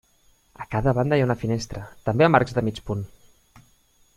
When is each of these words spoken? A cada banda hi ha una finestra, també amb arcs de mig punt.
A 0.63 0.65
cada 0.73 0.93
banda 0.99 1.19
hi 1.19 1.23
ha 1.23 1.27
una 1.27 1.35
finestra, 1.43 1.83
també 2.09 2.27
amb 2.29 2.39
arcs 2.41 2.59
de 2.59 2.65
mig 2.71 2.81
punt. 2.89 3.05